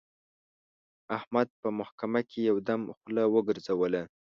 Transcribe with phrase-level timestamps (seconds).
[1.17, 4.03] احمد په محکمه کې یو دم خوله وګرځوله.